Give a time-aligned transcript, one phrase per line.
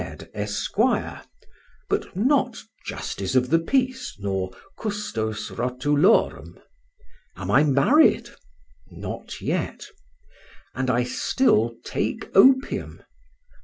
[0.33, 1.21] Esquire,
[1.87, 2.57] but not
[2.87, 6.57] justice of the Peace nor Custos Rotulorum.
[7.35, 8.31] Am I married?
[8.89, 9.85] Not yet.
[10.73, 13.03] And I still take opium?